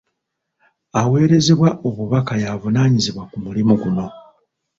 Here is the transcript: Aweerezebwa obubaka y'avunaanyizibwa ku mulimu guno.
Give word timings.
Aweerezebwa 1.01 1.69
obubaka 1.87 2.33
y'avunaanyizibwa 2.43 3.23
ku 3.31 3.37
mulimu 3.43 3.73
guno. 3.81 4.07